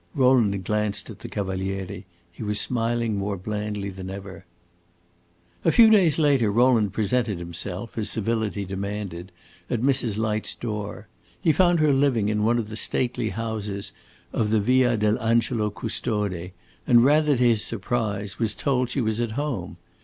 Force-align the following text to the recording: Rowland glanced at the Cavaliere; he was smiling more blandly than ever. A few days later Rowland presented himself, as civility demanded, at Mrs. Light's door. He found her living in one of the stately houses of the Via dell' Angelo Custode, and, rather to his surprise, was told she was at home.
Rowland 0.15 0.63
glanced 0.63 1.11
at 1.11 1.19
the 1.19 1.29
Cavaliere; 1.29 2.05
he 2.31 2.41
was 2.41 2.59
smiling 2.59 3.17
more 3.17 3.37
blandly 3.37 3.91
than 3.91 4.09
ever. 4.09 4.47
A 5.63 5.71
few 5.71 5.91
days 5.91 6.17
later 6.17 6.51
Rowland 6.51 6.91
presented 6.91 7.37
himself, 7.37 7.95
as 7.99 8.09
civility 8.09 8.65
demanded, 8.65 9.31
at 9.69 9.83
Mrs. 9.83 10.17
Light's 10.17 10.55
door. 10.55 11.07
He 11.39 11.51
found 11.51 11.79
her 11.81 11.93
living 11.93 12.29
in 12.29 12.41
one 12.41 12.57
of 12.57 12.69
the 12.69 12.77
stately 12.77 13.29
houses 13.29 13.91
of 14.33 14.49
the 14.49 14.59
Via 14.59 14.97
dell' 14.97 15.19
Angelo 15.21 15.69
Custode, 15.69 16.51
and, 16.87 17.03
rather 17.05 17.37
to 17.37 17.43
his 17.49 17.63
surprise, 17.63 18.39
was 18.39 18.55
told 18.55 18.89
she 18.89 19.01
was 19.01 19.21
at 19.21 19.33
home. 19.33 19.77